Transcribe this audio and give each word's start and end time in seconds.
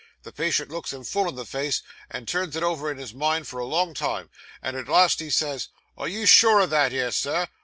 The 0.23 0.31
patient 0.31 0.71
looks 0.71 0.91
him 0.93 1.03
full 1.03 1.29
in 1.29 1.35
the 1.35 1.45
face, 1.45 1.83
and 2.09 2.27
turns 2.27 2.55
it 2.55 2.63
over 2.63 2.89
in 2.89 2.97
his 2.97 3.13
mind 3.13 3.47
for 3.47 3.59
a 3.59 3.65
long 3.67 3.93
time, 3.93 4.31
and 4.59 4.75
at 4.75 4.87
last 4.87 5.19
he 5.19 5.29
says, 5.29 5.67
"Are 5.95 6.07
you 6.07 6.25
sure 6.25 6.59
o' 6.59 6.65
that 6.65 6.91
'ere, 6.91 7.11
Sir?" 7.11 7.47